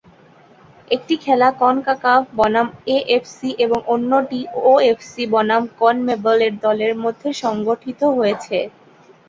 [0.91, 4.39] একটি খেলা কনকাকাফ বনাম এএফসি এবং অন্যটি
[4.65, 8.57] ওএফসি বনাম কনমেবল-এর দলের মধ্যে সংগঠিত হয়েছে।